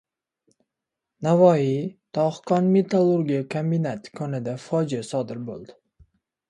[1.27, 1.69] Navoiy
[2.19, 5.81] tog‘-kon metallurgiya kombinati konida fojia sodir bo‘ldi